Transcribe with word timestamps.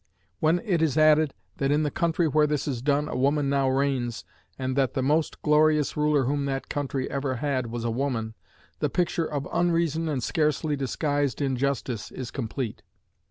When 0.39 0.61
it 0.65 0.81
is 0.81 0.97
added 0.97 1.35
that 1.57 1.69
in 1.69 1.83
the 1.83 1.91
country 1.91 2.27
where 2.27 2.47
this 2.47 2.67
is 2.67 2.81
done 2.81 3.07
a 3.07 3.15
woman 3.15 3.51
now 3.51 3.69
reigns, 3.69 4.25
and 4.57 4.75
that 4.75 4.95
the 4.95 5.03
most 5.03 5.43
glorious 5.43 5.95
ruler 5.95 6.23
whom 6.23 6.45
that 6.45 6.69
country 6.69 7.07
ever 7.11 7.35
had 7.35 7.67
was 7.67 7.83
a 7.83 7.91
woman, 7.91 8.33
the 8.79 8.89
picture 8.89 9.25
of 9.31 9.47
unreason 9.53 10.09
and 10.09 10.23
scarcely 10.23 10.75
disguised 10.75 11.39
injustice 11.39 12.09
is 12.09 12.31
complete. 12.31 12.81